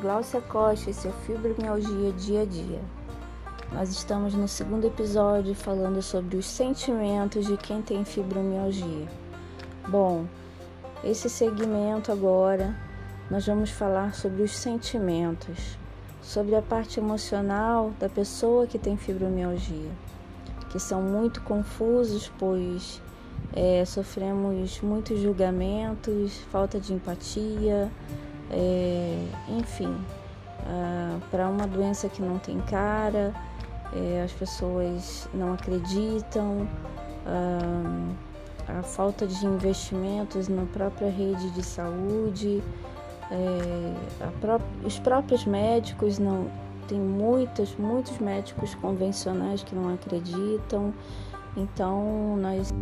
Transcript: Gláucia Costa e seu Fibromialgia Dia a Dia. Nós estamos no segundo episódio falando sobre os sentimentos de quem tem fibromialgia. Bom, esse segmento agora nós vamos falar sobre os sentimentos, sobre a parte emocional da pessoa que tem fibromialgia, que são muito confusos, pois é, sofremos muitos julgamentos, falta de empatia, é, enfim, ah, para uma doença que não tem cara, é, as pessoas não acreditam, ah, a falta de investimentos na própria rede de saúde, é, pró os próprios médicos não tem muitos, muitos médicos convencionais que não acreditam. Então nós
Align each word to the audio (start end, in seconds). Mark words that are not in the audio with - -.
Gláucia 0.00 0.40
Costa 0.40 0.88
e 0.88 0.94
seu 0.94 1.12
Fibromialgia 1.12 2.12
Dia 2.12 2.42
a 2.42 2.44
Dia. 2.46 2.80
Nós 3.70 3.90
estamos 3.90 4.32
no 4.32 4.48
segundo 4.48 4.86
episódio 4.86 5.54
falando 5.54 6.00
sobre 6.00 6.38
os 6.38 6.46
sentimentos 6.46 7.46
de 7.46 7.58
quem 7.58 7.82
tem 7.82 8.02
fibromialgia. 8.02 9.06
Bom, 9.86 10.24
esse 11.04 11.28
segmento 11.28 12.10
agora 12.10 12.74
nós 13.30 13.46
vamos 13.46 13.68
falar 13.68 14.14
sobre 14.14 14.42
os 14.42 14.52
sentimentos, 14.52 15.76
sobre 16.22 16.56
a 16.56 16.62
parte 16.62 16.98
emocional 16.98 17.92
da 18.00 18.08
pessoa 18.08 18.66
que 18.66 18.78
tem 18.78 18.96
fibromialgia, 18.96 19.90
que 20.70 20.80
são 20.80 21.02
muito 21.02 21.42
confusos, 21.42 22.32
pois 22.38 23.02
é, 23.52 23.84
sofremos 23.84 24.80
muitos 24.80 25.20
julgamentos, 25.20 26.38
falta 26.50 26.80
de 26.80 26.94
empatia, 26.94 27.90
é, 28.50 28.99
enfim, 29.60 29.94
ah, 30.66 31.18
para 31.30 31.48
uma 31.48 31.66
doença 31.66 32.08
que 32.08 32.22
não 32.22 32.38
tem 32.38 32.58
cara, 32.60 33.32
é, 33.94 34.22
as 34.24 34.32
pessoas 34.32 35.28
não 35.34 35.52
acreditam, 35.52 36.66
ah, 37.26 38.78
a 38.78 38.82
falta 38.82 39.26
de 39.26 39.46
investimentos 39.46 40.48
na 40.48 40.64
própria 40.66 41.10
rede 41.10 41.50
de 41.50 41.62
saúde, 41.62 42.62
é, 43.30 44.30
pró 44.40 44.60
os 44.84 44.98
próprios 44.98 45.44
médicos 45.44 46.18
não 46.18 46.50
tem 46.88 46.98
muitos, 46.98 47.76
muitos 47.76 48.18
médicos 48.18 48.74
convencionais 48.74 49.62
que 49.62 49.74
não 49.74 49.94
acreditam. 49.94 50.92
Então 51.56 52.36
nós 52.36 52.72